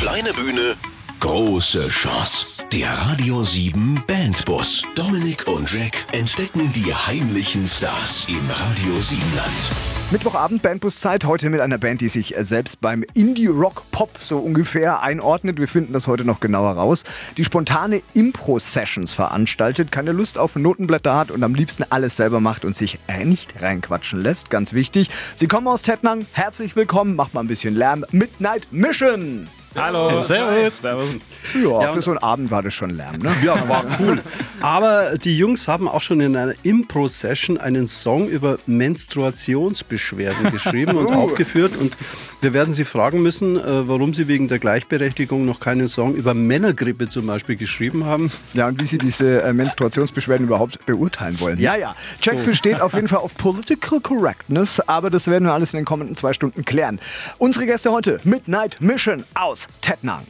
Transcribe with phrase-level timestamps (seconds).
[0.00, 0.76] Kleine Bühne,
[1.20, 2.64] große Chance.
[2.72, 4.82] Der Radio 7 Bandbus.
[4.94, 10.10] Dominik und Jack entdecken die heimlichen Stars im Radio 7 Land.
[10.10, 15.60] Mittwochabend Bandbuszeit, heute mit einer Band, die sich selbst beim Indie-Rock-Pop so ungefähr einordnet.
[15.60, 17.04] Wir finden das heute noch genauer raus.
[17.36, 22.64] Die spontane Impro-Sessions veranstaltet, keine Lust auf Notenblätter hat und am liebsten alles selber macht
[22.64, 24.48] und sich äh, nicht reinquatschen lässt.
[24.48, 25.10] Ganz wichtig.
[25.36, 26.24] Sie kommen aus Tettnang.
[26.32, 27.16] Herzlich willkommen.
[27.16, 28.06] Macht mal ein bisschen Lärm.
[28.12, 29.46] Midnight Mission.
[29.76, 30.20] Hallo.
[30.20, 30.78] Servus.
[30.78, 31.14] Servus.
[31.54, 33.32] Ja, Ja, für so einen Abend war das schon Lärm, ne?
[33.44, 34.20] Ja, war cool.
[34.60, 41.06] Aber die Jungs haben auch schon in einer Impro-Session einen Song über Menstruationsbeschwerden geschrieben und
[41.14, 41.76] aufgeführt.
[41.76, 41.96] Und
[42.40, 46.34] wir werden sie fragen müssen, äh, warum sie wegen der Gleichberechtigung noch keinen Song über
[46.34, 48.32] Männergrippe zum Beispiel geschrieben haben.
[48.54, 51.58] Ja, und wie Sie diese äh, Menstruationsbeschwerden überhaupt beurteilen wollen.
[51.60, 51.94] Ja, ja.
[52.20, 55.86] Jack besteht auf jeden Fall auf Political Correctness, aber das werden wir alles in den
[55.86, 56.98] kommenden zwei Stunden klären.
[57.38, 60.22] Unsere Gäste heute, Midnight Mission aus Tettnang.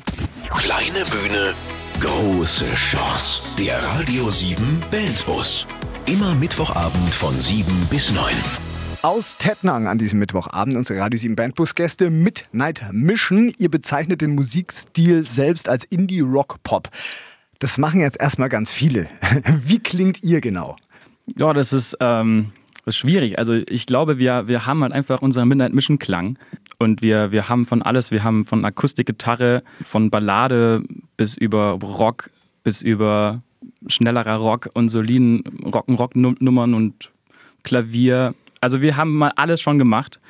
[0.50, 1.54] Kleine Bühne,
[2.00, 3.54] große Chance.
[3.58, 5.66] Der Radio 7 Bandbus.
[6.06, 8.24] Immer Mittwochabend von 7 bis 9.
[9.02, 13.52] Aus Tettnang an diesem Mittwochabend unsere Radio 7 Bandbus-Gäste Midnight Mission.
[13.58, 16.88] Ihr bezeichnet den Musikstil selbst als Indie-Rock-Pop.
[17.60, 19.08] Das machen jetzt erstmal ganz viele.
[19.46, 20.76] Wie klingt ihr genau?
[21.36, 22.52] Ja, das ist, ähm,
[22.84, 23.38] das ist schwierig.
[23.38, 26.38] Also ich glaube, wir, wir haben halt einfach unseren Midnight Mission Klang.
[26.78, 30.82] Und wir, wir haben von alles, wir haben von Akustikgitarre, von Ballade
[31.16, 32.30] bis über Rock,
[32.64, 33.42] bis über
[33.86, 37.10] schnellerer Rock und soliden Rock'n'Rock-Nummern und
[37.62, 38.34] Klavier.
[38.60, 40.20] Also wir haben mal alles schon gemacht.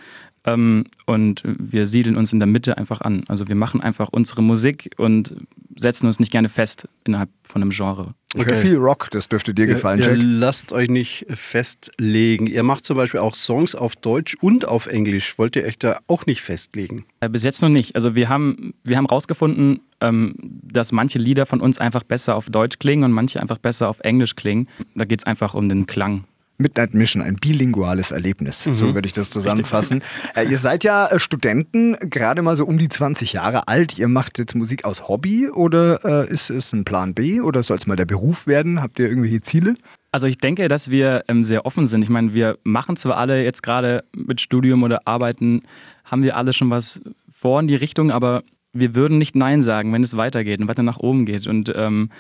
[0.46, 3.24] Ähm, und wir siedeln uns in der Mitte einfach an.
[3.28, 5.34] Also wir machen einfach unsere Musik und
[5.76, 8.14] setzen uns nicht gerne fest innerhalb von einem Genre.
[8.34, 10.18] Ich höre viel Rock, das dürfte dir gefallen, ihr Jack.
[10.20, 12.46] lasst euch nicht festlegen.
[12.46, 15.36] Ihr macht zum Beispiel auch Songs auf Deutsch und auf Englisch.
[15.38, 17.04] Wollt ihr euch da auch nicht festlegen?
[17.20, 17.96] Äh, Bis jetzt noch nicht.
[17.96, 22.48] Also wir haben, wir haben rausgefunden, ähm, dass manche Lieder von uns einfach besser auf
[22.48, 24.68] Deutsch klingen und manche einfach besser auf Englisch klingen.
[24.94, 26.24] Da geht es einfach um den Klang.
[26.60, 30.02] Midnight Mission, ein bilinguales Erlebnis, so würde ich das zusammenfassen.
[30.34, 33.98] Äh, ihr seid ja äh, Studenten, gerade mal so um die 20 Jahre alt.
[33.98, 37.78] Ihr macht jetzt Musik aus Hobby oder äh, ist es ein Plan B oder soll
[37.78, 38.82] es mal der Beruf werden?
[38.82, 39.74] Habt ihr irgendwelche Ziele?
[40.12, 42.02] Also ich denke, dass wir ähm, sehr offen sind.
[42.02, 45.62] Ich meine, wir machen zwar alle jetzt gerade mit Studium oder Arbeiten,
[46.04, 47.00] haben wir alle schon was
[47.32, 50.82] vor in die Richtung, aber wir würden nicht Nein sagen, wenn es weitergeht und weiter
[50.82, 51.46] nach oben geht.
[51.46, 52.10] Und ähm,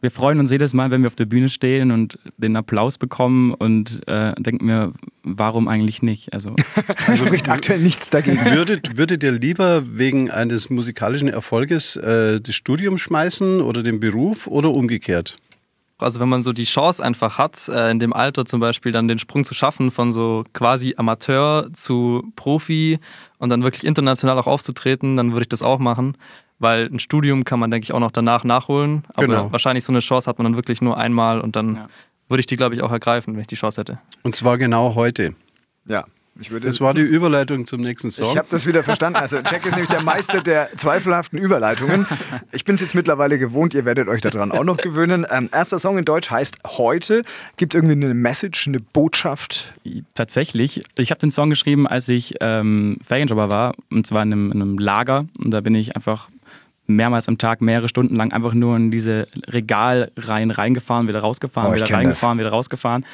[0.00, 3.52] wir freuen uns jedes Mal, wenn wir auf der Bühne stehen und den Applaus bekommen
[3.52, 4.92] und äh, denken mir,
[5.24, 6.32] warum eigentlich nicht?
[6.32, 6.54] Also
[7.16, 8.38] Spricht aktuell nichts dagegen.
[8.44, 14.46] Würdet, würdet ihr lieber wegen eines musikalischen Erfolges äh, das Studium schmeißen oder den Beruf
[14.46, 15.36] oder umgekehrt?
[16.00, 19.08] Also wenn man so die Chance einfach hat, äh, in dem Alter zum Beispiel dann
[19.08, 23.00] den Sprung zu schaffen von so quasi Amateur zu Profi
[23.38, 26.16] und dann wirklich international auch aufzutreten, dann würde ich das auch machen.
[26.60, 29.04] Weil ein Studium kann man, denke ich, auch noch danach nachholen.
[29.14, 29.52] Aber Genau.
[29.52, 31.86] wahrscheinlich so eine Chance hat man dann wirklich nur einmal und dann Ja.
[32.28, 33.98] würde ich die, glaube ich, auch ergreifen, wenn ich die Chance hätte.
[34.22, 35.34] Und zwar genau heute.
[35.86, 36.04] Ja,
[36.40, 36.66] ich würde.
[36.66, 38.30] Das war die Überleitung zum nächsten Song.
[38.32, 39.18] Ich habe das wieder verstanden.
[39.20, 42.06] Also Jack ist nämlich der Meister der zweifelhaften Überleitungen.
[42.52, 45.26] Ich bin es jetzt mittlerweile gewohnt, ihr werdet euch daran auch noch gewöhnen.
[45.30, 47.22] Ähm, erster Song in Deutsch heißt Heute.
[47.56, 49.72] Gibt irgendwie eine Message, eine Botschaft?
[50.14, 50.82] Tatsächlich.
[50.96, 54.60] Ich habe den Song geschrieben, als ich ähm, Ferienjobber war, und zwar in einem, in
[54.62, 55.26] einem Lager.
[55.38, 56.28] Und da bin ich einfach
[56.88, 61.74] mehrmals am Tag, mehrere Stunden lang einfach nur in diese Regalreihen reingefahren, wieder rausgefahren, Oh,
[61.76, 63.04] wieder reingefahren, wieder rausgefahren.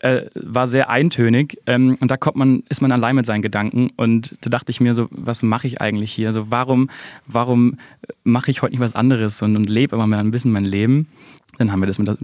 [0.00, 3.90] Äh, war sehr eintönig ähm, und da kommt man, ist man allein mit seinen Gedanken
[3.96, 6.32] und da dachte ich mir so, was mache ich eigentlich hier?
[6.32, 6.88] So, warum,
[7.26, 7.78] warum
[8.24, 11.06] mache ich heute nicht was anderes und, und lebe aber mal ein bisschen mein Leben?
[11.58, 12.16] Dann haben wir das mit der,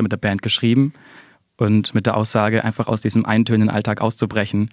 [0.00, 0.92] mit der Band geschrieben
[1.56, 4.70] und mit der Aussage, einfach aus diesem eintönigen Alltag auszubrechen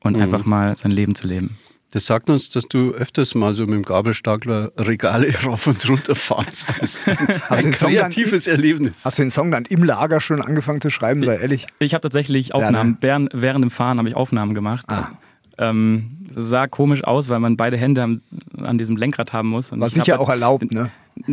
[0.00, 1.58] und einfach mal sein Leben zu leben.
[1.90, 6.14] Das sagt uns, dass du öfters mal so mit dem Gabelstapler Regale rauf und runter
[6.14, 7.08] fahren sollst.
[7.08, 9.04] Ein, Hast du ein den Song dann- kreatives Erlebnis.
[9.04, 11.66] Hast du den Song dann im Lager schon angefangen zu schreiben, sei ehrlich?
[11.78, 13.28] Ich habe tatsächlich Ja, Aufnahmen, ne?
[13.32, 14.84] während, dem Fahren habe ich Aufnahmen gemacht.
[14.88, 15.08] Ah.
[15.56, 18.20] Ähm, sah komisch aus, weil man beide Hände
[18.62, 19.72] an diesem Lenkrad haben muss.
[19.72, 20.90] Und War ich sicher hab- auch erlaubt, ne?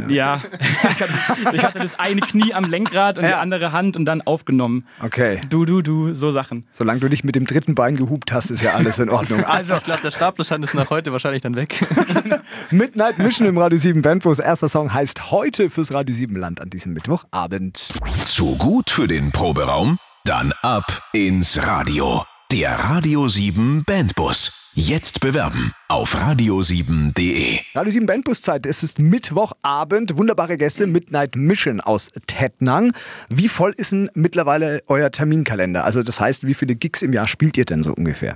[0.10, 3.40] Ja, ich, hatte, ich hatte das eine Knie am Lenkrad und die Ja.
[3.40, 4.86] andere Hand und dann aufgenommen.
[5.02, 5.40] Okay.
[5.50, 6.66] Du, du, du, so Sachen.
[6.72, 9.44] Solange du nicht mit dem dritten Bein gehupt hast, ist ja alles in Ordnung.
[9.46, 11.76] Also, Ich glaube, der Staplerschein ist nach heute wahrscheinlich dann weg.
[12.72, 14.40] Midnight Mission im Radio 7 Bandbus.
[14.40, 17.78] Erster Song heißt heute fürs Radio 7 Land an diesem Mittwochabend.
[18.26, 19.98] Zu gut für den Proberaum?
[20.26, 22.26] Dann ab ins Radio.
[22.52, 24.65] Der Radio 7 Bandbus.
[24.78, 27.60] Jetzt bewerben auf radio7.de.
[27.76, 28.66] Radio 7 Bandbuszeit.
[28.66, 30.18] Es ist Mittwochabend.
[30.18, 30.86] Wunderbare Gäste.
[30.86, 32.92] Midnight Mission aus Tettnang.
[33.30, 35.86] Wie voll ist denn mittlerweile euer Terminkalender?
[35.86, 38.36] Also das heißt, wie viele Gigs im Jahr spielt ihr denn so ungefähr?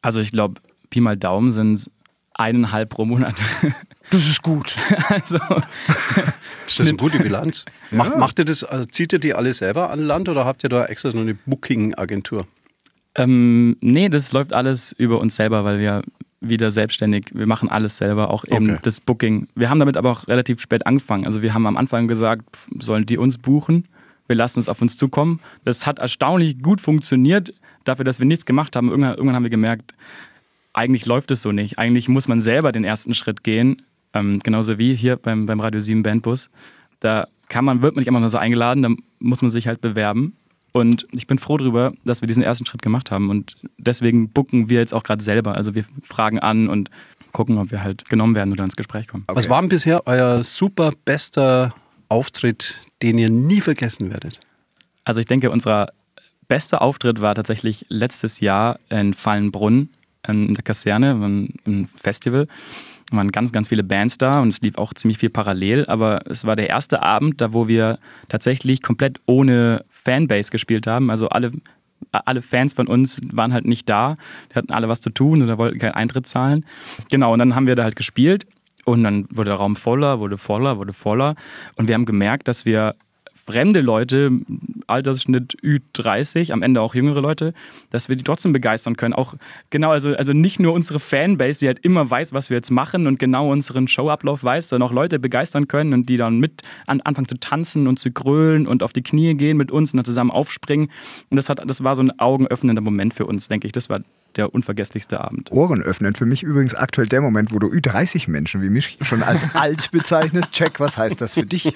[0.00, 0.58] Also ich glaube,
[0.88, 1.90] Pi mal Daumen sind
[2.32, 3.34] eineinhalb pro Monat.
[4.10, 4.76] Das ist gut.
[5.08, 5.38] Also,
[6.66, 7.64] Das ist eine gute Bilanz.
[7.90, 10.68] Macht, macht ihr das, also zieht ihr die alle selber an Land oder habt ihr
[10.68, 12.46] da extra so eine Booking-Agentur?
[13.16, 16.02] Ähm, nee, das läuft alles über uns selber, weil wir
[16.40, 18.78] wieder selbstständig, wir machen alles selber, auch eben Okay.
[18.82, 19.48] das Booking.
[19.54, 21.24] Wir haben damit aber auch relativ spät angefangen.
[21.24, 22.44] Also wir haben am Anfang gesagt,
[22.80, 23.86] sollen die uns buchen?
[24.26, 25.40] Wir lassen es auf uns zukommen.
[25.64, 27.54] Das hat erstaunlich gut funktioniert,
[27.84, 28.88] dafür, dass wir nichts gemacht haben.
[28.88, 29.94] Irgendwann, irgendwann haben wir gemerkt,
[30.72, 31.78] eigentlich läuft es so nicht.
[31.78, 33.82] Eigentlich muss man selber den ersten Schritt gehen.
[34.14, 36.50] Ähm, genauso wie hier beim, beim Radio 7 Bandbus.
[37.00, 38.88] Da kann man, wird man nicht immer nur so eingeladen, da
[39.20, 40.34] muss man sich halt bewerben.
[40.72, 43.28] Und ich bin froh darüber, dass wir diesen ersten Schritt gemacht haben.
[43.28, 45.54] Und deswegen booken wir jetzt auch gerade selber.
[45.54, 46.90] Also wir fragen an und
[47.32, 49.24] gucken, ob wir halt genommen werden oder ins Gespräch kommen.
[49.28, 51.74] Was war denn bisher euer super bester
[52.08, 54.40] Auftritt, den ihr nie vergessen werdet?
[55.04, 55.88] Also ich denke, unser
[56.48, 59.90] bester Auftritt war tatsächlich letztes Jahr in Fallenbrunn
[60.26, 62.46] ähm, in der Kaserne, ein Festival.
[63.10, 66.26] Da waren ganz, ganz viele Bands da und es lief auch ziemlich viel parallel, aber
[66.30, 67.98] es war der erste Abend, da wo wir
[68.28, 71.10] tatsächlich komplett ohne Fanbase gespielt haben.
[71.10, 71.52] Also alle,
[72.10, 74.16] alle Fans von uns waren halt nicht da,
[74.50, 76.64] die hatten alle was zu tun oder wollten keinen Eintritt zahlen.
[77.10, 78.46] Genau, und dann haben wir da halt gespielt
[78.84, 81.34] und dann wurde der Raum voller, wurde voller, wurde voller
[81.76, 82.94] und wir haben gemerkt, dass wir
[83.44, 84.30] fremde Leute,
[84.86, 87.54] Altersschnitt Ü30, am Ende auch jüngere Leute,
[87.90, 89.14] dass wir die trotzdem begeistern können.
[89.14, 89.34] Auch
[89.70, 93.06] genau, also, also nicht nur unsere Fanbase, die halt immer weiß, was wir jetzt machen
[93.06, 97.00] und genau unseren Showablauf weiß, sondern auch Leute begeistern können und die dann mit an,
[97.00, 100.04] anfangen zu tanzen und zu grölen und auf die Knie gehen mit uns und dann
[100.04, 100.90] zusammen aufspringen.
[101.30, 103.72] Und das, hat, das war so ein augenöffnender Moment für uns, denke ich.
[103.72, 104.00] Das war
[104.36, 105.50] der unvergesslichste Abend.
[105.52, 106.14] Ohren öffnen.
[106.14, 109.90] Für mich übrigens aktuell der Moment, wo du Ü30 Menschen wie mich schon als alt
[109.90, 110.52] bezeichnest.
[110.52, 111.74] Check, was heißt das für dich?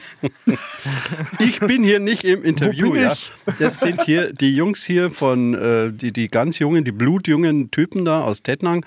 [1.38, 3.14] Ich bin hier nicht im Interview, ja.
[3.58, 8.04] Das sind hier die Jungs hier von, äh, die, die ganz jungen, die blutjungen Typen
[8.04, 8.84] da aus Tettnang.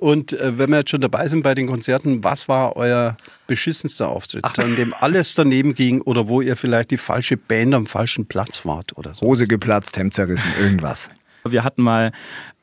[0.00, 3.16] Und äh, wenn wir jetzt schon dabei sind bei den Konzerten, was war euer
[3.46, 7.86] beschissenster Auftritt, an dem alles daneben ging oder wo ihr vielleicht die falsche Band am
[7.86, 9.26] falschen Platz wart oder so?
[9.26, 11.10] Hose geplatzt, Hemd zerrissen, irgendwas.
[11.44, 12.12] Wir hatten mal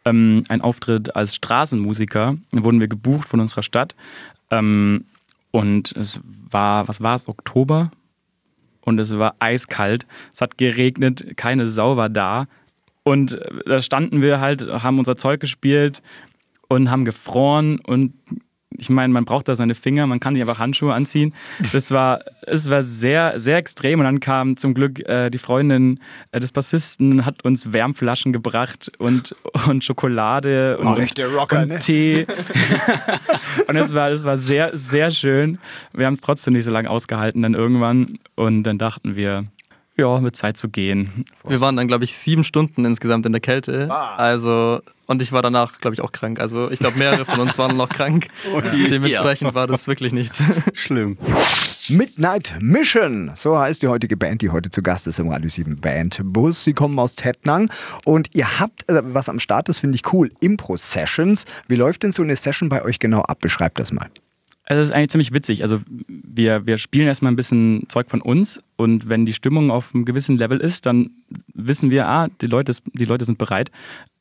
[0.06, 2.38] ähm, einen Auftritt als Straßenmusiker.
[2.52, 3.96] Da wurden wir gebucht von unserer Stadt.
[4.52, 5.06] Ähm,
[5.52, 7.92] und es war, was war es, Oktober?
[8.82, 10.06] Und es war eiskalt.
[10.34, 12.48] Es hat geregnet, keine Sau war da.
[13.04, 16.02] Und äh, da standen wir halt, haben unser Zeug gespielt
[16.68, 18.14] und haben gefroren und
[18.78, 21.34] ich meine, man braucht da seine Finger, man kann nicht einfach Handschuhe anziehen.
[21.74, 24.00] Das war, es war sehr, sehr extrem.
[24.00, 26.00] Und dann kam zum Glück äh, die Freundin
[26.32, 29.36] äh, des Bassisten, hat uns Wärmflaschen gebracht und,
[29.68, 31.80] und Schokolade und, Oh, echte Rocker, und ne?
[31.80, 32.28] Tee.
[33.68, 35.60] und es war, es war sehr, sehr schön.
[35.94, 38.20] Wir haben es trotzdem nicht so lange ausgehalten dann irgendwann.
[38.36, 39.46] Und dann dachten wir,
[39.98, 41.26] ja, mit Zeit zu gehen.
[41.48, 43.88] Wir waren dann, glaube ich, sieben Stunden insgesamt in der Kälte.
[43.90, 44.16] Ah.
[44.16, 46.40] Also, und ich war danach, glaube ich, auch krank.
[46.40, 48.28] Also, ich glaube, mehrere von uns waren noch krank.
[48.90, 50.42] Dementsprechend war das wirklich nichts.
[50.74, 51.18] Schlimm.
[51.90, 55.80] Midnight Mission, so heißt die heutige Band, die heute zu Gast ist im Radio 7
[55.80, 56.64] Band Bus.
[56.64, 57.70] Sie kommen aus Tettnang
[58.06, 61.46] und ihr habt äh, was am Start, das finde ich cool, Impro-Sessions.
[61.68, 63.40] Wie läuft denn so eine Session bei euch genau ab?
[63.40, 64.10] Beschreibt das mal.
[64.68, 65.62] Also das ist eigentlich ziemlich witzig.
[65.62, 69.94] Also wir, wir spielen erstmal ein bisschen Zeug von uns und wenn die Stimmung auf
[69.94, 71.12] einem gewissen Level ist, dann
[71.54, 73.72] wissen wir, ah, die Leute, die Leute sind bereit.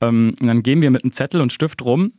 [0.00, 2.12] Ähm, und dann gehen wir mit einem Zettel und Stift rum,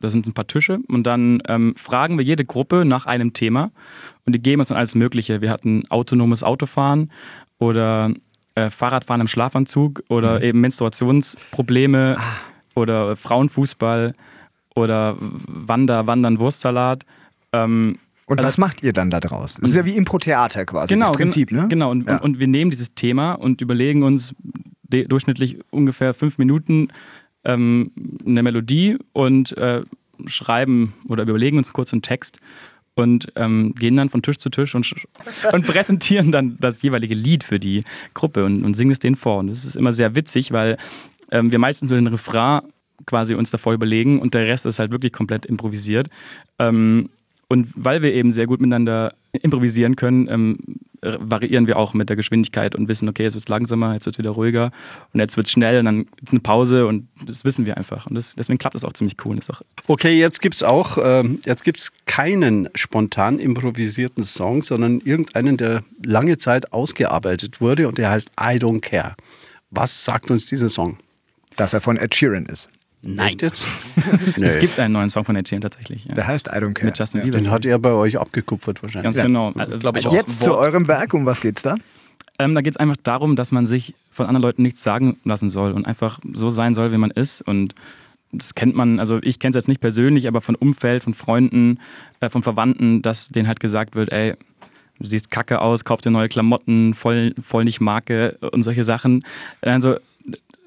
[0.00, 3.70] da sind ein paar Tische und dann ähm, fragen wir jede Gruppe nach einem Thema
[4.24, 5.40] und die geben uns dann alles Mögliche.
[5.40, 7.10] Wir hatten autonomes Autofahren
[7.58, 8.12] oder
[8.54, 12.16] äh, Fahrradfahren im Schlafanzug oder eben Menstruationsprobleme
[12.74, 14.14] oder Frauenfußball
[14.74, 17.04] oder Wander, Wandern, Wurstsalat.
[17.52, 17.98] Ähm,
[18.28, 19.54] Und Also- was macht ihr dann da draus?
[19.60, 21.68] Das ist ja wie Impro-Theater quasi, das Prinzip, genau, ne?
[21.68, 22.16] Genau, und, Ja.
[22.16, 24.34] und, und wir nehmen dieses Thema und überlegen uns
[24.88, 26.88] durchschnittlich ungefähr fünf Minuten
[27.44, 27.92] ähm,
[28.26, 29.82] eine Melodie und äh,
[30.26, 32.40] schreiben oder überlegen uns kurz einen Text
[32.94, 34.92] und ähm, gehen dann von Tisch zu Tisch und,
[35.52, 37.84] und präsentieren dann das jeweilige Lied für die
[38.14, 39.38] Gruppe und, und singen es denen vor.
[39.38, 40.78] Und das ist immer sehr witzig, weil
[41.30, 42.62] ähm, wir meistens nur den Refrain
[43.04, 46.08] quasi uns davor überlegen und der Rest ist halt wirklich komplett improvisiert.
[46.58, 47.10] Ähm,
[47.48, 50.56] und weil wir eben sehr gut miteinander improvisieren können, ähm,
[51.02, 54.06] äh, variieren wir auch mit der Geschwindigkeit und wissen, okay, jetzt wird es langsamer, jetzt
[54.06, 54.72] wird es wieder ruhiger
[55.12, 57.76] und jetzt wird es schnell und dann gibt es eine Pause und das wissen wir
[57.76, 58.06] einfach.
[58.06, 59.38] Und das, deswegen klappt das auch ziemlich cool.
[59.38, 65.00] ist auch Okay, jetzt gibt es auch, ähm, jetzt gibt's keinen spontan improvisierten Song, sondern
[65.00, 69.14] irgendeinen, der lange Zeit ausgearbeitet wurde und der heißt I Don't Care.
[69.70, 70.98] Was sagt uns dieser Song?
[71.56, 72.68] Dass er von Ed Sheeran ist.
[73.06, 73.36] Nein.
[73.40, 73.66] Jetzt?
[74.40, 76.04] Es gibt einen neuen Song von Ed Sheeran tatsächlich.
[76.04, 76.14] Ja.
[76.14, 76.86] Der heißt I Don't Care.
[76.86, 77.24] Mit Justin Ja.
[77.24, 77.38] Bieber.
[77.38, 79.04] Den hat er bei euch abgekupfert wahrscheinlich.
[79.04, 79.52] Ganz genau.
[79.52, 81.76] Also, ich also, Jetzt zu eurem Werk, um was geht's da?
[82.38, 85.50] Ähm, da geht es einfach darum, dass man sich von anderen Leuten nichts sagen lassen
[85.50, 87.40] soll und einfach so sein soll, wie man ist.
[87.42, 87.74] Und
[88.32, 91.80] das kennt man, also ich kenne es jetzt nicht persönlich, aber von Umfeld, von Freunden,
[92.20, 94.34] äh, von Verwandten, dass denen halt gesagt wird, ey,
[94.98, 99.24] du siehst kacke aus, kauf dir neue Klamotten, voll, voll nicht Marke und solche Sachen.
[99.62, 99.96] Also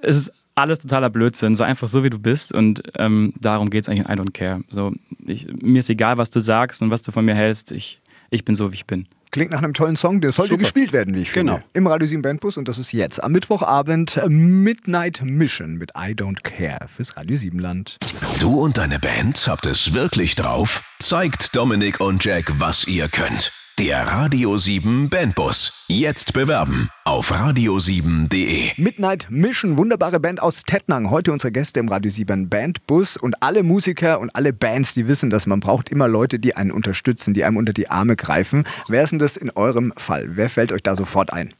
[0.02, 1.56] es ist alles totaler Blödsinn.
[1.56, 4.34] Sei einfach so, wie du bist und ähm, darum geht es eigentlich in I Don't
[4.34, 4.62] Care.
[4.70, 4.94] So,
[5.26, 7.72] ich, mir ist egal, was du sagst und was du von mir hältst.
[7.72, 9.08] Ich, ich bin so, wie ich bin.
[9.32, 10.64] Klingt nach einem tollen Song, der sollte Super.
[10.64, 11.54] gespielt werden, wie ich finde.
[11.54, 11.66] Genau.
[11.74, 16.14] Im Radio 7 Bandbus und das ist jetzt am Mittwochabend äh, Midnight Mission mit I
[16.14, 17.98] Don't Care fürs Radio 7 Land.
[18.40, 20.84] Du und deine Band habt es wirklich drauf?
[20.98, 23.52] Zeigt Dominik und Jack, was ihr könnt.
[23.80, 25.86] Der Radio 7 Bandbus.
[25.88, 28.72] Jetzt bewerben auf radio7.de.
[28.76, 31.10] Midnight Mission, wunderbare Band aus Tettnang.
[31.10, 35.30] Heute unsere Gäste im Radio 7 Bandbus und alle Musiker und alle Bands, die wissen,
[35.30, 38.66] dass man braucht immer Leute, die einen unterstützen, die einem unter die Arme greifen.
[38.90, 40.36] Wer ist denn das in eurem Fall?
[40.36, 41.54] Wer fällt euch da sofort ein?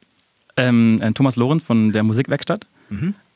[0.58, 2.68] Ähm, äh, Thomas Lorenz von der Musikwerkstatt.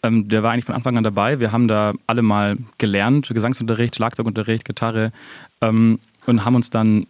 [0.03, 1.39] Ähm, der war eigentlich von Anfang an dabei.
[1.39, 5.13] Wir haben da alle mal gelernt, Gesangsunterricht, Schlagzeugunterricht, Gitarre
[5.61, 7.07] ähm, und haben uns dann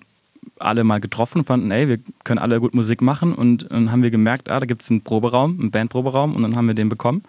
[0.63, 4.03] alle mal getroffen und fanden, ey, wir können alle gut Musik machen und dann haben
[4.03, 6.89] wir gemerkt, ah, da gibt es einen Proberaum, einen Bandproberaum und dann haben wir den
[6.89, 7.23] bekommen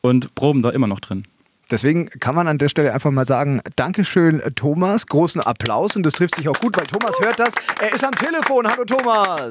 [0.00, 1.24] und proben da immer noch drin.
[1.70, 6.14] Deswegen kann man an der Stelle einfach mal sagen, Dankeschön Thomas, großen Applaus und das
[6.14, 7.54] trifft sich auch gut, weil Thomas hört das.
[7.80, 8.66] Er ist am Telefon.
[8.66, 9.50] Hallo Thomas.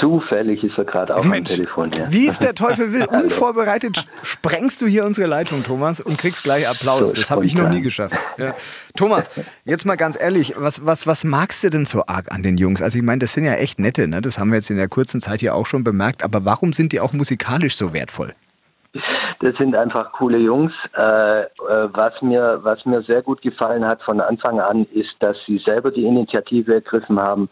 [0.00, 1.90] Zufällig ist er gerade auch Mensch, am Telefon.
[1.96, 2.10] Ja.
[2.10, 6.68] Wie es der Teufel will, unvorbereitet sprengst du hier unsere Leitung, Thomas, und kriegst gleich
[6.68, 7.10] Applaus.
[7.10, 8.16] So Das habe ich noch nie geschafft.
[8.36, 8.54] Ja.
[8.96, 9.30] Thomas,
[9.64, 12.82] jetzt mal ganz ehrlich, was, was, was magst du denn so arg an den Jungs?
[12.82, 14.20] Also ich meine, das sind ja echt nette, ne?
[14.20, 16.92] das haben wir jetzt in der kurzen Zeit hier auch schon bemerkt, aber warum sind
[16.92, 18.34] die auch musikalisch so wertvoll?
[19.42, 20.72] Das sind einfach coole Jungs.
[20.96, 21.46] Äh, äh,
[21.92, 25.90] was, mir, was mir sehr gut gefallen hat von Anfang an, ist, dass sie selber
[25.90, 27.48] die Initiative ergriffen haben,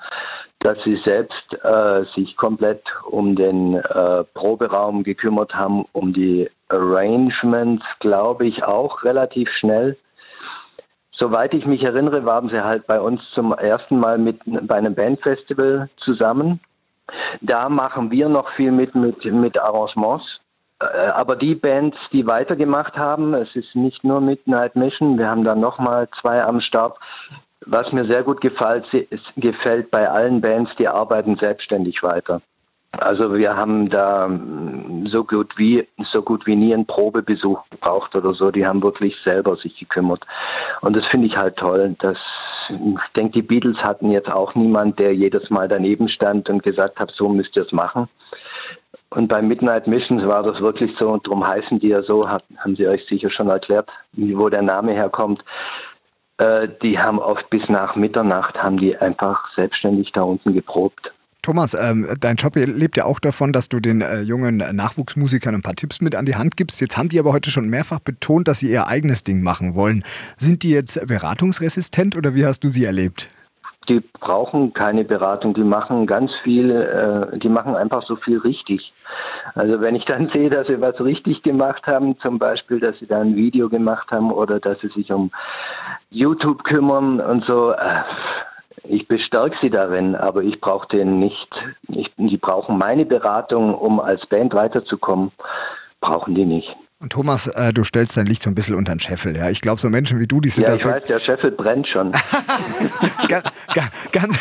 [0.61, 7.85] dass sie selbst äh, sich komplett um den äh, Proberaum gekümmert haben, um die Arrangements,
[7.99, 9.97] glaube ich, auch relativ schnell.
[11.13, 14.95] Soweit ich mich erinnere, waren sie halt bei uns zum ersten Mal mit bei einem
[14.95, 16.61] Bandfestival zusammen.
[17.41, 20.25] Da machen wir noch viel mit, mit, mit Arrangements.
[20.81, 25.45] Äh, Aber die Bands, die weitergemacht haben, es ist nicht nur Midnight Mission, wir haben
[25.45, 26.99] da nochmal zwei am Start.
[27.67, 28.87] Was mir sehr gut gefällt,
[29.37, 32.41] gefällt bei allen Bands, die arbeiten selbstständig weiter.
[32.93, 38.15] Also wir haben da mm, so gut wie so gut wie nie einen Probebesuch gebraucht
[38.17, 38.51] oder so.
[38.51, 40.25] Die haben wirklich selber sich gekümmert.
[40.81, 41.95] Und das finde ich halt toll.
[42.01, 42.17] Dass,
[42.69, 46.99] ich denke, die Beatles hatten jetzt auch niemand, der jedes Mal daneben stand und gesagt
[46.99, 48.09] hat, so müsst ihr es machen.
[49.11, 52.77] Und bei Midnight Missions war das wirklich so, und darum heißen die ja so, haben
[52.77, 55.43] sie euch sicher schon erklärt, wo der Name herkommt.
[56.41, 61.13] Äh, die haben oft bis nach Mitternacht, haben die einfach selbstständig da unten geprobt.
[61.43, 65.63] Thomas, ähm, dein Job lebt ja auch davon, dass du den äh, jungen Nachwuchsmusikern ein
[65.63, 66.81] paar Tipps mit an die Hand gibst.
[66.81, 70.03] Jetzt haben die aber heute schon mehrfach betont, dass sie ihr eigenes Ding machen wollen.
[70.39, 73.29] Sind die jetzt beratungsresistent oder wie hast du sie erlebt?
[73.91, 78.93] Die brauchen keine Beratung, die machen ganz viel, äh, die machen einfach so viel richtig.
[79.57, 83.09] Also wenn ich dann sehe, dass sie was richtig gemacht haben, zum Beispiel, dass sie
[83.09, 85.33] da ein Video gemacht haben oder dass sie sich um
[86.09, 87.99] YouTube kümmern und so, äh,
[88.85, 91.51] ich bestärke sie darin, aber ich brauche denen nicht,
[91.89, 95.33] ich, die brauchen meine Beratung, um als Band weiterzukommen,
[96.01, 96.77] brauchen die nicht.
[97.03, 99.35] Und Thomas, äh, du stellst dein Licht so ein bisschen unter den Scheffel.
[99.35, 99.49] Ja?
[99.49, 101.89] Ich glaube, so Menschen wie du, die sind Ja, ich dafür weiß, der Scheffel brennt
[101.89, 102.13] schon.
[103.29, 104.39] ganz, ga- ganz,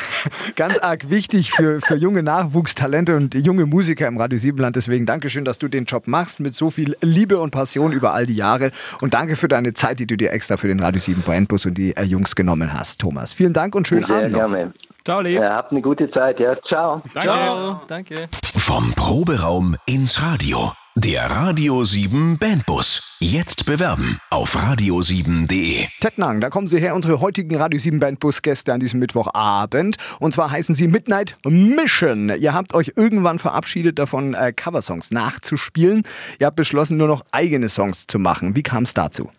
[0.57, 4.75] ganz arg wichtig für, für junge Nachwuchstalente und junge Musiker im Radio Siebenland.
[4.75, 8.25] Deswegen Dankeschön, dass du den Job machst mit so viel Liebe und Passion über all
[8.25, 8.71] die Jahre.
[8.99, 11.77] Und danke für deine Zeit, die du dir extra für den Radio 7 Brandbus und
[11.77, 13.31] die äh, Jungs genommen hast, Thomas.
[13.31, 14.39] Vielen Dank und schönen Sehr Abend noch.
[14.39, 14.73] gerne.
[15.05, 15.35] Ciao, Lee.
[15.35, 16.57] Ja, habt eine gute Zeit, ja.
[16.67, 17.01] Ciao.
[17.13, 17.79] Danke.
[17.87, 18.27] Danke.
[18.57, 20.73] Vom Proberaum ins Radio.
[21.01, 23.15] Der Radio 7 Bandbus.
[23.21, 25.87] Jetzt bewerben auf radio7.de.
[26.01, 29.95] Tettnang, da kommen sie her, unsere heutigen Radio 7 Bandbus-Gäste an diesem Mittwochabend.
[30.19, 32.27] Und zwar heißen sie Midnight Mission.
[32.37, 36.03] Ihr habt euch irgendwann verabschiedet davon, äh, Coversongs nachzuspielen.
[36.37, 38.57] Ihr habt beschlossen, nur noch eigene Songs zu machen.
[38.57, 39.31] Wie kam es dazu?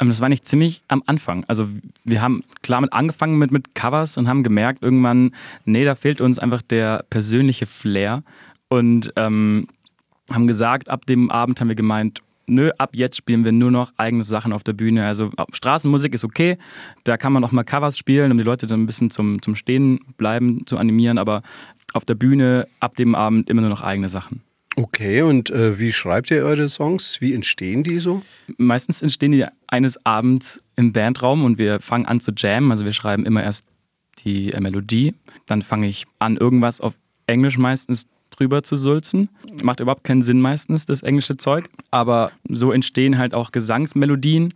[0.00, 1.44] Ähm, Das war nicht ziemlich am Anfang.
[1.46, 1.68] Also
[2.02, 6.20] wir haben klar mit angefangen mit, mit Covers und haben gemerkt irgendwann, nee, da fehlt
[6.20, 8.24] uns einfach der persönliche Flair.
[8.68, 9.68] Und ähm,
[10.30, 13.92] haben gesagt, ab dem Abend haben wir gemeint, nö, ab jetzt spielen wir nur noch
[13.96, 15.06] eigene Sachen auf der Bühne.
[15.06, 16.58] Also äh, Straßenmusik ist okay,
[17.04, 19.54] da kann man auch mal Covers spielen, um die Leute dann ein bisschen zum, zum
[19.54, 21.42] Stehen bleiben zu animieren, aber
[21.92, 24.42] auf der Bühne ab dem Abend immer nur noch eigene Sachen.
[24.76, 27.20] Okay, und äh, wie schreibt ihr eure Songs?
[27.20, 28.22] Wie entstehen die so?
[28.56, 32.70] Meistens entstehen die eines Abends im Bandraum und wir fangen an zu jammen.
[32.70, 33.66] Also wir schreiben immer erst
[34.24, 35.14] die äh, Melodie,
[35.46, 36.94] dann fange ich an irgendwas auf
[37.26, 38.06] Englisch meistens
[38.40, 39.28] drüber zu sulzen.
[39.62, 41.68] Macht überhaupt keinen Sinn meistens, das englische Zeug.
[41.90, 44.54] Aber so entstehen halt auch Gesangsmelodien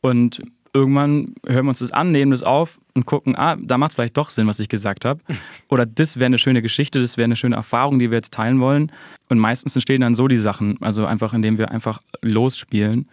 [0.00, 0.42] und
[0.72, 3.94] irgendwann hören wir uns das an, nehmen das auf und gucken, ah, da macht es
[3.94, 5.20] vielleicht doch Sinn, was ich gesagt habe.
[5.68, 8.60] Oder das wäre eine schöne Geschichte, das wäre eine schöne Erfahrung, die wir jetzt teilen
[8.60, 8.92] wollen.
[9.28, 13.08] Und meistens entstehen dann so die Sachen, also einfach indem wir einfach losspielen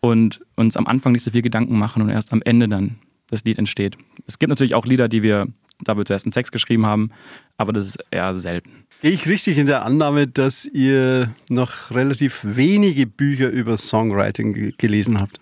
[0.00, 2.96] und uns am Anfang nicht so viel Gedanken machen und erst am Ende dann
[3.28, 3.96] das Lied entsteht.
[4.26, 5.46] Es gibt natürlich auch Lieder, die wir,
[5.82, 7.10] da wir zuerst einen Text geschrieben haben,
[7.56, 8.70] aber das ist eher selten.
[9.00, 14.74] Gehe ich richtig in der Annahme, dass ihr noch relativ wenige Bücher über Songwriting ge-
[14.76, 15.38] gelesen habt?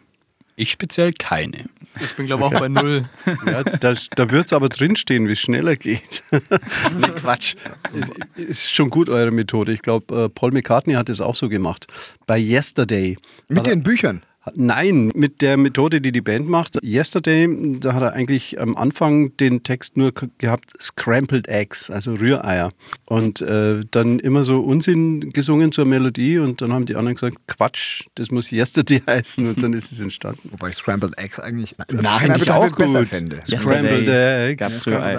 [0.57, 1.65] Ich speziell keine.
[2.01, 3.05] Ich bin, glaube ich, auch bei null.
[3.47, 6.23] Ja, das, da wird es aber drinstehen, wie es schneller geht.
[6.31, 7.57] nee, Quatsch.
[7.95, 9.73] Ist, ist schon gut, eure Methode.
[9.73, 11.87] Ich glaube, äh, Paul McCartney hat es auch so gemacht.
[12.27, 13.17] Bei Yesterday.
[13.49, 14.23] Mit er- den Büchern.
[14.55, 16.79] Nein, mit der Methode, die die Band macht.
[16.83, 17.49] Yesterday,
[17.81, 22.71] da hat er eigentlich am Anfang den Text nur gehabt, Scrambled Eggs, also Rühreier.
[23.07, 27.39] Und äh, dann immer so Unsinn gesungen zur Melodie und dann haben die anderen gesagt,
[27.49, 30.49] Quatsch, das muss Yesterday heißen und dann ist es entstanden.
[30.53, 33.09] Wobei ich Scrambled Eggs eigentlich im Finde Nachhinein ich auch besser gut.
[33.09, 33.43] fände.
[33.45, 34.61] Scrambled Eggs.
[34.61, 35.13] Gab's früher Ei.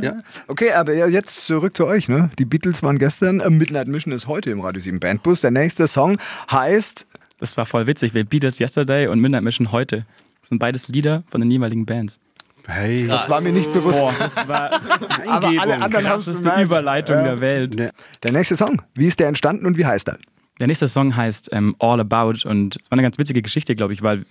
[0.00, 0.16] Ja.
[0.46, 2.08] Okay, aber jetzt zurück zu euch.
[2.08, 2.30] Ne?
[2.38, 5.40] Die Beatles waren gestern, äh, Midnight Mission ist heute im Radio 7 Bandbus.
[5.40, 6.18] Der nächste Song
[6.50, 7.06] heißt
[7.38, 8.14] Das war voll witzig.
[8.14, 10.06] Wir Beatles Yesterday und Midnight Mission heute.
[10.40, 12.20] Das sind beides Lieder von den jeweiligen Bands.
[12.66, 14.12] Hey, Das war mir nicht bewusst.
[14.18, 14.70] Das war
[15.26, 16.62] Aber alle anderen es krasseste.
[16.62, 17.76] Überleitung der Welt.
[17.76, 17.90] Ne,
[18.22, 20.18] Der nächste Song, wie ist der entstanden und wie heißt er?
[20.60, 23.92] Der nächste Song heißt ähm, All About und es war eine ganz witzige Geschichte, glaube
[23.92, 24.26] ich, weil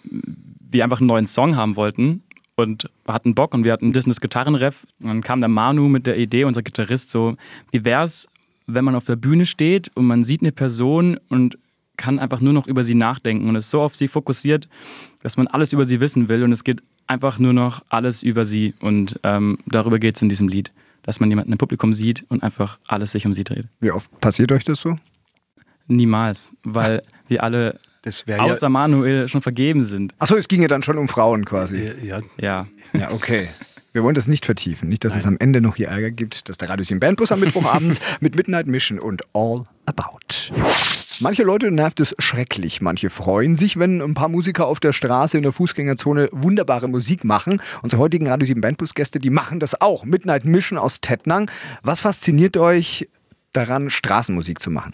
[0.69, 2.21] wir einfach einen neuen Song haben wollten
[2.57, 4.85] und hatten Bock und wir hatten das Gitarrenref.
[5.01, 7.37] Und dann kam der Manu mit der Idee, unser Gitarrist, so,
[7.71, 8.27] wie wär's,
[8.67, 11.57] wenn man auf der Bühne steht und man sieht eine Person und
[11.97, 14.69] kann einfach nur noch über sie nachdenken und ist so auf sie fokussiert,
[15.23, 18.45] dass man alles über sie wissen will und es geht einfach nur noch alles über
[18.45, 20.71] sie und ähm, darüber geht es in diesem Lied,
[21.03, 23.65] dass man jemanden im Publikum sieht und einfach alles sich um sie dreht.
[23.79, 24.97] Wie oft passiert euch das so?
[25.87, 27.79] Niemals, weil wir alle
[28.37, 30.13] außer Manuel schon vergeben sind.
[30.19, 31.91] Achso, es ging ja dann schon um Frauen quasi.
[32.03, 32.67] ja, ja, Ja.
[32.93, 33.47] Ja, okay.
[33.91, 34.89] Wir wollen das nicht vertiefen.
[34.89, 37.39] Nicht, dass es am Ende noch hier Ärger gibt, dass der Radio 7 Bandbus am
[37.39, 40.53] Mittwochabend mit Midnight Mission und All About.
[41.19, 42.79] Manche Leute nervt es schrecklich.
[42.81, 47.23] Manche freuen sich, wenn ein paar Musiker auf der Straße in der Fußgängerzone wunderbare Musik
[47.23, 47.59] machen.
[47.81, 50.05] Unsere heutigen Radio 7 Bandbus-Gäste, die machen das auch.
[50.05, 51.49] Midnight Mission aus Tettnang.
[51.81, 53.09] Was fasziniert euch
[53.51, 54.93] daran, Straßenmusik zu machen?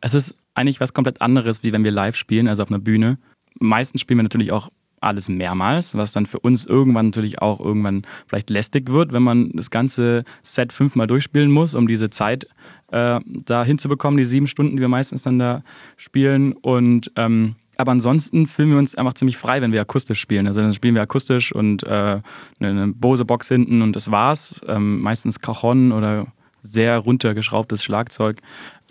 [0.00, 3.18] Es ist eigentlich was komplett anderes, wie wenn wir live spielen, also auf einer Bühne.
[3.58, 8.06] Meistens spielen wir natürlich auch alles mehrmals, was dann für uns irgendwann natürlich auch irgendwann
[8.26, 12.46] vielleicht lästig wird, wenn man das ganze Set fünfmal durchspielen muss, um diese Zeit
[12.92, 15.62] äh, da hinzubekommen, die sieben Stunden, die wir meistens dann da
[15.96, 16.52] spielen.
[16.52, 20.46] Und ähm, aber ansonsten fühlen wir uns einfach ziemlich frei, wenn wir akustisch spielen.
[20.46, 22.20] Also dann spielen wir akustisch und äh,
[22.58, 24.60] eine, Bose-Box hinten und das war's.
[24.66, 26.26] Ähm, meistens Cajon oder
[26.62, 28.40] sehr runtergeschraubtes Schlagzeug.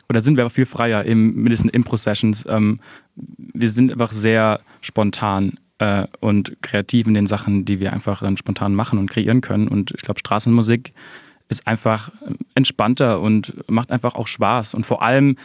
[0.08, 2.46] Oder sind wir aber viel freier im, mit diesen Impro-Sessions.
[2.48, 2.80] Ähm,
[3.16, 8.38] wir sind einfach sehr spontan äh, und kreativ in den Sachen, die wir einfach dann
[8.38, 9.68] spontan machen und kreieren können.
[9.68, 10.94] Und ich glaube, Straßenmusik
[11.50, 12.12] ist einfach
[12.56, 14.74] entspannter und macht einfach auch Spaß.
[14.74, 15.38] Und vor allem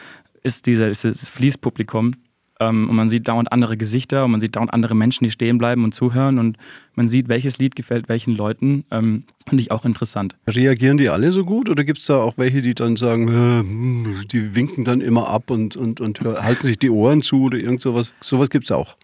[0.42, 2.14] ist dieser, ist dieses Fließpublikum
[2.60, 5.58] ähm, und man sieht dauernd andere Gesichter und man sieht dauernd andere Menschen, die stehen
[5.58, 6.56] bleiben und zuhören und
[6.94, 8.84] man sieht, welches Lied gefällt welchen Leuten.
[8.90, 10.36] Ähm, Finde ich auch interessant.
[10.46, 14.26] Reagieren die alle so gut oder gibt es da auch welche, die dann sagen, äh,
[14.26, 17.80] die winken dann immer ab und, und, und halten sich die Ohren zu oder irgend
[17.80, 18.12] sowas?
[18.20, 18.96] Sowas gibt es auch.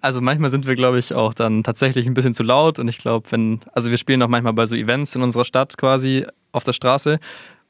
[0.00, 2.98] Also manchmal sind wir, glaube ich, auch dann tatsächlich ein bisschen zu laut und ich
[2.98, 6.64] glaube, wenn, also wir spielen auch manchmal bei so Events in unserer Stadt quasi auf
[6.64, 7.18] der Straße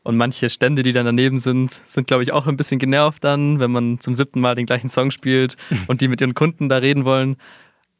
[0.04, 3.58] und manche Stände, die dann daneben sind, sind, glaube ich, auch ein bisschen genervt dann,
[3.58, 5.56] wenn man zum siebten Mal den gleichen Song spielt
[5.88, 7.36] und die mit ihren Kunden da reden wollen.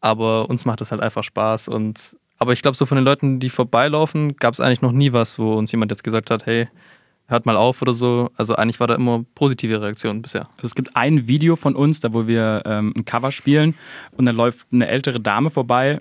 [0.00, 3.38] Aber uns macht das halt einfach Spaß und aber ich glaube, so von den Leuten,
[3.38, 6.68] die vorbeilaufen, gab es eigentlich noch nie was, wo uns jemand jetzt gesagt hat, hey,
[7.26, 8.30] hört mal auf oder so.
[8.36, 10.48] Also eigentlich war da immer positive Reaktion bisher.
[10.56, 13.74] Also es gibt ein Video von uns, da wo wir ähm, ein Cover spielen
[14.16, 16.00] und dann läuft eine ältere Dame vorbei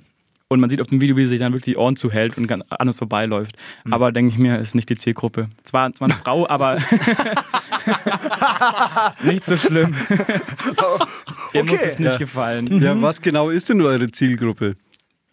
[0.53, 2.47] und man sieht auf dem Video, wie sie sich dann wirklich die Ohren zuhält und
[2.47, 3.55] ganz anders vorbeiläuft.
[3.89, 5.47] Aber denke ich mir, ist nicht die Zielgruppe.
[5.63, 6.77] Zwar, zwar eine Frau, aber
[9.23, 9.93] nicht so schlimm.
[11.53, 11.83] Ihr muss Okay.
[11.85, 12.17] es nicht Ja.
[12.17, 12.81] gefallen.
[12.81, 14.75] Ja, was genau ist denn eure Zielgruppe?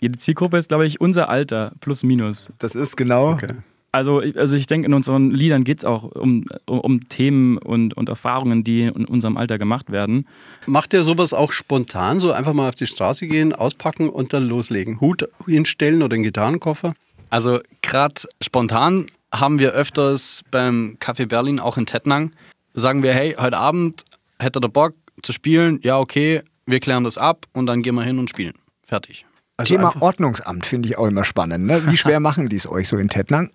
[0.01, 2.53] Die Zielgruppe ist, glaube ich, unser Alter, plus minus.
[2.59, 3.33] Das ist genau.
[3.33, 3.55] Okay.
[3.93, 7.59] Also, ich- also ich denke, in unseren Liedern geht es auch um, um, um Themen
[7.59, 10.27] und, und Erfahrungen, die in unserem Alter gemacht werden.
[10.67, 14.47] Macht ihr sowas auch spontan, so einfach mal auf die Straße gehen, auspacken und dann
[14.49, 15.01] loslegen?
[15.01, 16.95] Hut hinstellen oder einen Gitarrenkoffer?
[17.31, 22.33] Also gerade spontan haben wir öfters beim Café Berlin, auch in Tettnang,
[22.75, 24.03] sagen wir, hey, heute Abend
[24.39, 28.03] hätte der Bock zu spielen, ja okay, wir klären das ab und dann gehen wir
[28.05, 28.55] hin und spielen.
[28.87, 29.27] Fertig.
[29.57, 31.67] Also Thema Ordnungsamt finde ich auch immer spannend.
[31.67, 31.83] Ne?
[31.89, 33.51] Wie schwer machen die es euch so in Tettnang?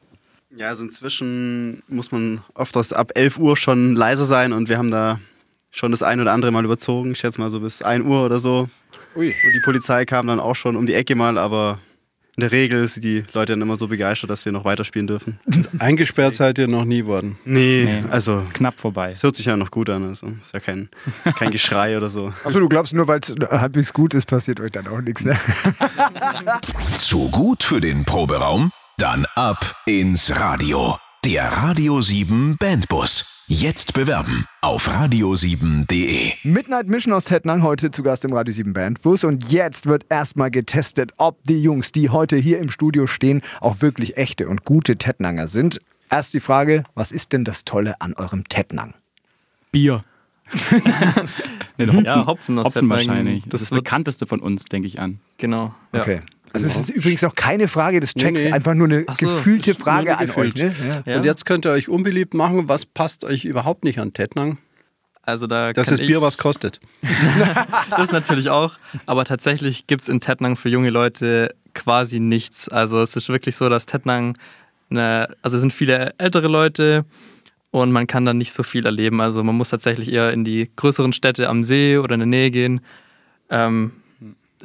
[0.56, 4.91] Ja, also inzwischen muss man öfters ab 11 Uhr schon leiser sein und wir haben
[4.91, 5.20] da
[5.72, 7.12] schon das ein oder andere Mal überzogen.
[7.12, 8.70] Ich schätze mal so bis 1 Uhr oder so.
[9.15, 9.28] Ui.
[9.28, 11.80] Und die Polizei kam dann auch schon um die Ecke mal, aber
[12.38, 15.39] in der Regel sind die Leute dann immer so begeistert, dass wir noch weiterspielen dürfen.
[15.80, 17.38] Eingesperrt seid ihr noch nie worden.
[17.46, 18.04] Nee, Nee.
[18.10, 19.12] also Knapp vorbei.
[19.12, 20.06] es hört sich ja noch gut an.
[20.08, 20.89] Also ist ja kein,
[21.38, 22.34] kein Geschrei oder so.
[22.46, 25.38] Achso, du glaubst nur, weil es halbwegs gut ist, passiert euch dann auch nichts, ne?
[26.98, 28.72] Zu gut für den Proberaum?
[28.97, 30.97] Dann ab ins Radio.
[31.25, 33.43] Der Radio 7 Bandbus.
[33.47, 36.34] Jetzt bewerben auf radio7.de.
[36.43, 40.49] Midnight Mission aus Tettnang heute zu Gast im Radio 7 Bandbus und jetzt wird erstmal
[40.49, 44.97] getestet, ob die Jungs, die heute hier im Studio stehen, auch wirklich echte und gute
[44.97, 45.81] Tettnanger sind.
[46.10, 48.93] Erst die Frage, was ist denn das Tolle an eurem Tettnang?
[49.71, 50.05] Bier.
[51.77, 52.89] nee, Hopfen, Ja, Hopfen aus Hopfen Tettnang.
[53.08, 53.43] wahrscheinlich.
[53.43, 55.19] Das, Das ist das bekannteste von uns, denke ich an.
[55.38, 55.75] Genau.
[55.91, 56.01] Ja.
[56.01, 56.21] Okay.
[56.56, 58.54] Also es ist übrigens auch keine Frage des Checks, Nee, nee.
[58.54, 60.56] einfach nur eine so, gefühlte ist nur Frage eine an euch.
[60.56, 60.74] Ne?
[61.06, 61.18] Ja.
[61.18, 62.70] Und jetzt könnt ihr euch unbeliebt machen.
[62.70, 64.58] Was passt euch überhaupt nicht an Tettnang?
[65.22, 66.80] Also da das Bier ich, was kostet.
[67.89, 68.78] Das natürlich auch.
[69.06, 72.70] Aber tatsächlich gibt es in Tettnang für junge Leute quasi nichts.
[72.70, 74.38] Also es ist wirklich so, dass Tettnang,
[74.89, 77.06] eine, also es sind viele ältere Leute
[77.72, 79.20] und man kann dann nicht so viel erleben.
[79.20, 82.52] Also man muss tatsächlich eher in die größeren Städte am See oder in der Nähe
[82.52, 82.80] gehen.
[83.50, 83.91] Ähm,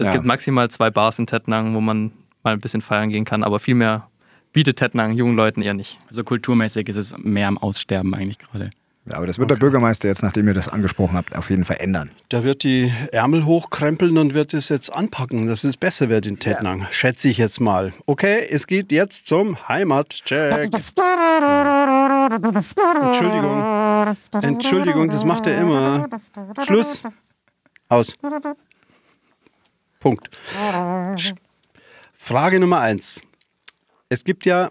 [0.01, 0.15] es Ja.
[0.15, 3.61] gibt maximal zwei Bars in Tettnang, wo man mal ein bisschen feiern gehen kann, aber
[3.61, 4.09] viel mehr
[4.53, 5.99] bietet Tettnang jungen Leuten eher nicht.
[6.09, 8.71] Also kulturmäßig ist es mehr am Aussterben eigentlich gerade.
[9.07, 11.79] Ja, aber das wird der Bürgermeister jetzt, nachdem ihr das angesprochen habt, auf jeden Fall
[11.81, 12.11] ändern.
[12.31, 16.39] Der wird die Ärmel hochkrempeln und wird es jetzt anpacken, dass es besser wird in
[16.39, 16.87] Tettnang.
[16.91, 17.93] Schätze ich jetzt mal.
[18.07, 20.71] Okay, es geht jetzt zum Heimatcheck.
[23.03, 23.65] Entschuldigung.
[24.43, 26.07] Entschuldigung, das macht er immer.
[26.65, 27.05] Schluss.
[27.89, 28.17] Aus.
[30.01, 30.31] Punkt.
[32.15, 33.23] Frage Nummer eins.
[34.09, 34.71] Es gibt ja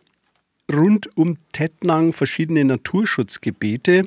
[0.72, 4.06] rund um Tettnang verschiedene Naturschutzgebiete.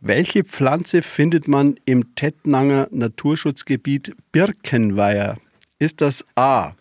[0.00, 5.38] Welche Pflanze findet man im Tettnanger Naturschutzgebiet Birkenweiher?
[5.78, 6.72] Ist das A.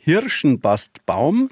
[0.00, 1.50] Hirschenbastbaum,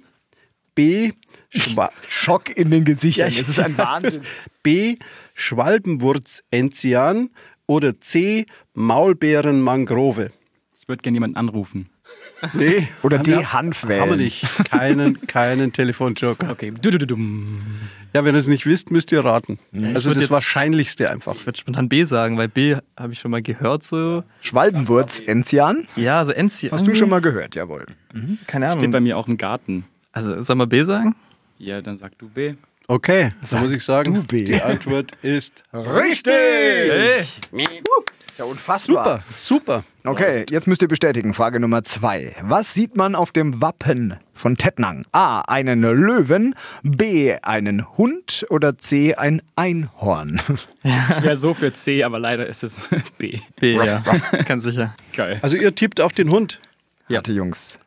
[0.74, 1.12] B.
[1.48, 3.32] Schwa Schock in den Gesichtern.
[3.32, 4.22] Ja, Es ist ein Wahnsinn.
[4.62, 4.96] B.
[5.35, 7.30] Schwalbenwurz-Enzian
[7.66, 8.46] oder C.
[8.74, 10.30] Maulbeeren-Mangrove?
[10.87, 11.88] Ich würde gerne jemanden anrufen.
[12.53, 12.87] Nee.
[13.03, 13.33] Oder haben D.
[13.33, 14.03] wir- Hanf wählen.
[14.03, 14.46] Haben wir nicht.
[14.70, 16.49] Keinen, keinen Telefonjoker.
[16.53, 16.72] Okay.
[16.81, 17.61] Du-du-du-dum.
[18.14, 19.59] Ja, wenn ihr es nicht wisst, müsst ihr raten.
[19.72, 21.35] Also würd das jetzt- Wahrscheinlichste einfach.
[21.35, 24.22] Ich würde spontan B sagen, weil B habe ich schon mal gehört so.
[24.40, 25.88] Schwalbenwurz, Enzian.
[25.96, 26.68] Ja, so Enzi.
[26.68, 27.87] Hast du schon mal gehört, jawohl.
[28.46, 29.03] Keine Steht bei Ahnung.
[29.03, 29.87] mir auch im Garten.
[30.12, 31.16] Also soll man B sagen?
[31.59, 32.55] Ja, dann sag du B.
[32.87, 34.44] Okay, da muss ich sagen, du, B.
[34.44, 37.40] die Antwort ist Richtig!
[38.38, 39.22] Ja, unfassbar.
[39.25, 39.85] super, super.
[40.06, 41.34] Okay, jetzt müsst ihr bestätigen.
[41.34, 42.34] Frage Nummer zwei.
[42.42, 45.04] Was sieht man auf dem Wappen von Tettnang?
[45.12, 45.40] A.
[45.42, 47.34] Einen Löwen, B.
[47.42, 49.14] Einen Hund oder C.
[49.14, 50.40] ein Einhorn?
[50.84, 52.78] Ich wäre so für C, aber leider ist es
[53.18, 53.38] B.
[53.58, 54.02] B, ja.
[54.46, 54.94] Ganz sicher.
[55.14, 55.38] Geil.
[55.42, 56.60] Also ihr tippt auf den Hund.
[57.08, 57.16] Ja.
[57.16, 57.78] Warte, Jungs.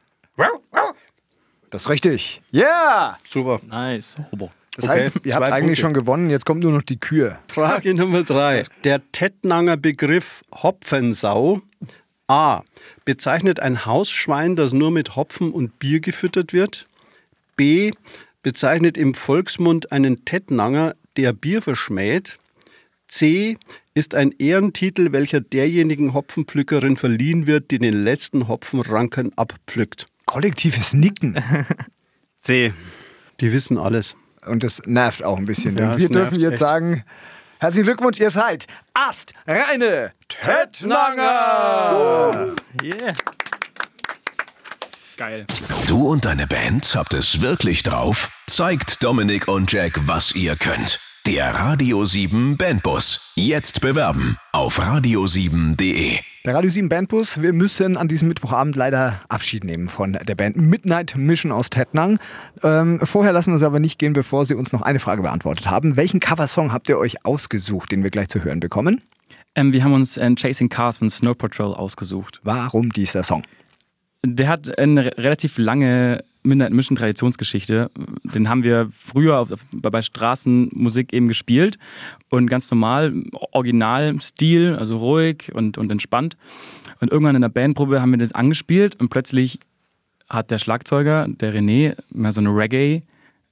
[1.71, 2.41] Das ist richtig.
[2.51, 3.17] Yeah!
[3.23, 3.59] Super.
[3.67, 4.17] Nice.
[4.31, 4.49] Hobo.
[4.75, 5.75] Das Okay, heißt, ihr habt eigentlich Punkte.
[5.81, 6.29] schon gewonnen.
[6.31, 7.37] Jetzt kommt nur noch die Kühe.
[7.47, 8.63] Frage Nummer drei.
[8.83, 11.61] Der Tettnanger Begriff Hopfensau
[12.29, 12.63] A.
[13.05, 16.87] Bezeichnet ein Hausschwein, das nur mit Hopfen und Bier gefüttert wird.
[17.55, 17.91] B.
[18.43, 22.37] Bezeichnet im Volksmund einen Tettnanger, der Bier verschmäht.
[23.07, 23.57] C.
[23.95, 30.05] Ist ein Ehrentitel, welcher derjenigen Hopfenpflückerin verliehen wird, die den letzten Hopfenranken abpflückt.
[30.25, 31.35] Kollektives Nicken.
[32.37, 32.73] C.
[33.41, 34.15] Die wissen alles.
[34.45, 35.77] Und das nervt auch ein bisschen.
[35.77, 36.59] Ja, denn wir dürfen jetzt echt.
[36.59, 37.03] sagen,
[37.59, 41.17] herzlichen Glückwunsch, ihr seid astreine Tettnanger!
[42.81, 43.13] Yeah.
[45.17, 45.45] Geil.
[45.85, 48.31] Du und deine Band habt es wirklich drauf?
[48.47, 50.99] Zeigt Dominik und Jack, was ihr könnt.
[51.25, 53.33] Der Radio 7 Bandbus.
[53.35, 56.17] Jetzt bewerben auf radio7.de.
[56.45, 60.55] Der Radio 7 Bandbus, wir müssen an diesem Mittwochabend leider Abschied nehmen von der Band
[60.57, 62.17] Midnight Mission aus Tettnang.
[62.63, 65.69] Ähm, vorher lassen wir es aber nicht gehen, bevor Sie uns noch eine Frage beantwortet
[65.69, 65.97] haben.
[65.97, 69.01] Welchen Coversong habt ihr euch ausgesucht, den wir gleich zu hören bekommen?
[69.55, 72.39] Ähm, wir haben uns äh, Chasing Cars von Snow Patrol ausgesucht.
[72.43, 73.43] Warum dieser Song?
[74.25, 77.89] Der hat eine re- relativ lange Midnight Mission Traditionsgeschichte.
[78.23, 81.77] Den haben wir früher auf, auf, bei Straßenmusik eben gespielt
[82.29, 83.13] und ganz normal,
[83.51, 86.37] Originalstil, also ruhig und, und entspannt.
[86.99, 89.59] Und irgendwann in der Bandprobe haben wir das angespielt und plötzlich
[90.29, 93.03] hat der Schlagzeuger, der René, mal so eine Reggae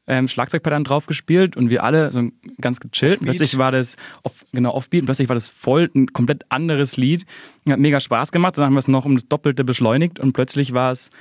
[0.07, 2.29] ähm, Schlagzeugpedal drauf gespielt und wir alle so
[2.61, 3.19] ganz gechillt.
[3.19, 6.97] Und Plötzlich war das off, genau offbeat und plötzlich war das voll ein komplett anderes
[6.97, 7.25] Lied.
[7.67, 8.57] Hat mega Spaß gemacht.
[8.57, 11.11] Dann haben wir es noch um das Doppelte beschleunigt und plötzlich war es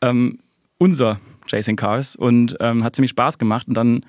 [0.00, 0.38] ähm,
[0.78, 3.68] unser Chasing Cars und ähm, hat ziemlich Spaß gemacht.
[3.68, 4.04] Und dann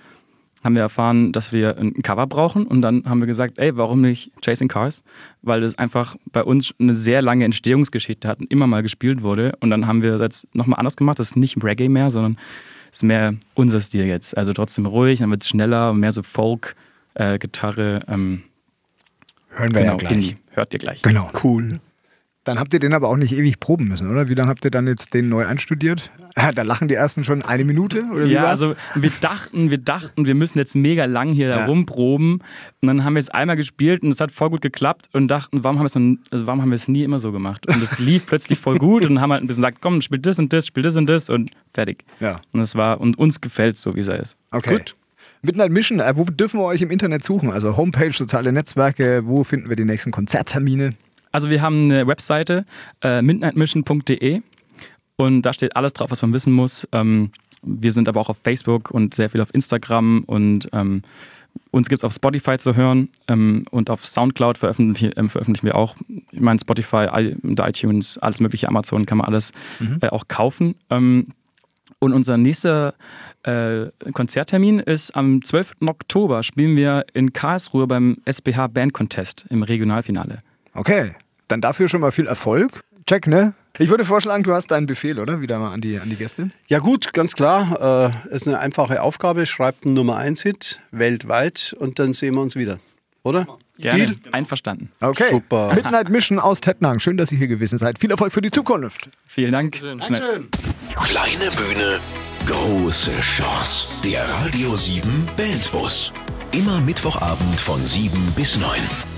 [0.64, 4.02] haben wir erfahren, dass wir ein Cover brauchen und dann haben wir gesagt, ey, warum
[4.02, 5.04] nicht Chasing Cars?
[5.42, 9.54] Weil das einfach bei uns eine sehr lange Entstehungsgeschichte hat und immer mal gespielt wurde
[9.60, 12.38] und dann haben wir das jetzt nochmal anders gemacht, das ist nicht Reggae mehr, sondern
[12.92, 14.36] ist mehr unser Stil jetzt.
[14.36, 16.76] Also trotzdem ruhig, dann wird es schneller, mehr so Folk,
[17.14, 18.42] äh, Gitarre, ähm,
[19.50, 20.12] Hören wir genau, ja gleich.
[20.14, 20.38] Indie.
[20.52, 21.02] Hört ihr gleich.
[21.02, 21.32] Genau.
[21.44, 21.80] Cool.
[22.48, 24.30] Dann habt ihr den aber auch nicht ewig proben müssen, oder?
[24.30, 26.12] Wie lange habt ihr dann jetzt den neu einstudiert?
[26.56, 28.62] Da lachen die ersten schon eine Minute, oder wie Ja, war's?
[28.62, 31.66] also wir dachten, wir dachten, wir müssen jetzt mega lang hier Ja.
[31.66, 32.34] rumproben.
[32.82, 35.64] Und dann haben wir es einmal gespielt und es hat voll gut geklappt und dachten,
[35.64, 37.68] warum haben wir es dann- also warum haben wir es nie immer so gemacht?
[37.68, 40.38] Und es lief plötzlich voll gut und haben halt ein bisschen gesagt, komm, spiel das
[40.40, 42.04] und das, spiel das und das und fertig.
[42.20, 42.40] Ja.
[42.54, 44.38] Und es war, und uns gefällt es so, wie es ist.
[44.52, 44.78] Okay.
[44.78, 44.94] Gut.
[45.42, 47.52] Midnight Mission, äh, wo dürfen wir euch im Internet suchen?
[47.52, 50.94] Also Homepage, soziale Netzwerke, wo finden wir die nächsten Konzerttermine?
[51.38, 52.66] Also wir haben eine Webseite,
[53.04, 54.42] äh, midnightmission.de
[55.18, 56.88] und da steht alles drauf, was man wissen muss.
[56.92, 57.30] Ähm,
[57.62, 61.04] wir sind aber auch auf Facebook und sehr viel auf Instagram und ähm,
[61.70, 65.76] uns gibt es auf Spotify zu hören ähm, und auf Soundcloud veröffentlichen, ähm, veröffentlichen wir
[65.76, 65.96] auch.
[66.32, 67.06] Ich meine, Spotify,
[67.44, 69.52] iTunes, alles mögliche, Amazon kann man alles
[70.02, 70.74] äh, auch kaufen.
[70.90, 71.28] Ähm,
[72.00, 72.96] und unser nächster
[73.44, 75.76] äh, Konzerttermin ist am 12.
[75.86, 76.42] Oktober.
[76.42, 80.42] Spielen wir in Karlsruhe beim SBH Band Contest im Regionalfinale.
[80.78, 81.16] Okay,
[81.48, 82.82] dann dafür schon mal viel Erfolg.
[83.06, 83.54] Check, ne?
[83.80, 85.40] Ich würde vorschlagen, du hast deinen Befehl, oder?
[85.40, 86.50] Wieder mal an die, an die Gäste.
[86.68, 88.14] Ja gut, ganz klar.
[88.30, 89.46] Äh, ist eine einfache Aufgabe.
[89.46, 92.80] Schreibt einen Nummer 1 Hit weltweit und dann sehen wir uns wieder.
[93.24, 93.48] Oder?
[93.78, 94.06] Gerne.
[94.06, 94.16] Deal?
[94.32, 94.92] Einverstanden.
[95.00, 95.30] Okay.
[95.30, 95.74] Super.
[95.76, 97.00] Midnight Mission aus Tettnang.
[97.00, 98.00] Schön, dass ihr hier gewesen seid.
[98.00, 99.10] Viel Erfolg für die Zukunft.
[99.28, 99.76] Vielen Dank.
[99.76, 100.46] Schnell.
[100.96, 102.00] Kleine Bühne,
[102.48, 104.02] große Chance.
[104.04, 106.12] Der Radio 7 Bandbus.
[106.52, 109.17] Immer Mittwochabend von 7 bis 9.